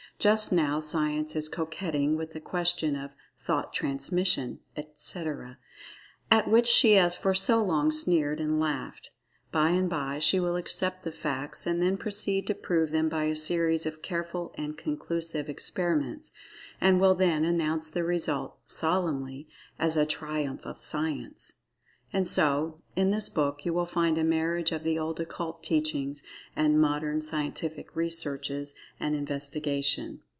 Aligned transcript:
Just 0.19 0.51
now 0.53 0.79
Science 0.79 1.35
is 1.35 1.49
coquetting 1.49 2.15
with 2.15 2.33
the 2.33 2.39
question 2.39 2.95
of 2.95 3.15
"Thought 3.39 3.73
Transmission," 3.73 4.59
etc., 4.77 5.57
at 6.29 6.47
which 6.47 6.67
she 6.67 6.91
has 6.91 7.15
for 7.15 7.33
so 7.33 7.63
long 7.63 7.91
sneered 7.91 8.39
and 8.39 8.59
laughed. 8.59 9.09
By 9.51 9.69
and 9.69 9.89
by 9.89 10.19
she 10.19 10.39
will 10.39 10.57
accept 10.57 11.01
the 11.01 11.11
facts, 11.11 11.65
and 11.65 11.81
then 11.81 11.97
proceed 11.97 12.45
to 12.47 12.53
prove 12.53 12.91
them 12.91 13.09
by 13.09 13.23
a 13.23 13.35
series 13.35 13.87
of 13.87 14.03
careful 14.03 14.51
and 14.59 14.77
conclusive 14.77 15.49
experiments, 15.49 16.31
and 16.79 17.01
will 17.01 17.15
then 17.15 17.43
announce 17.43 17.89
the 17.89 18.03
result, 18.03 18.59
solemnly, 18.67 19.47
as 19.79 19.97
"a 19.97 20.05
triumph 20.05 20.67
of 20.67 20.77
Science." 20.77 21.53
And 22.13 22.27
so, 22.27 22.77
in 22.93 23.11
this 23.11 23.29
book 23.29 23.63
you 23.63 23.71
will 23.73 23.85
find 23.85 24.17
a 24.17 24.25
marriage 24.25 24.73
of 24.73 24.83
the 24.83 24.99
old 24.99 25.21
Occult 25.21 25.63
Teachings 25.63 26.21
and 26.57 26.77
Modern 26.77 27.21
Scientific 27.21 27.95
Researches 27.95 28.75
and 28.99 29.15
Investigation. 29.15 30.19